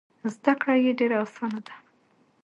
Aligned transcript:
زده 0.33 0.53
کړه 0.61 0.75
یې 0.83 0.91
ډېره 0.99 1.17
اسانه 1.23 1.59
ده. 1.67 1.75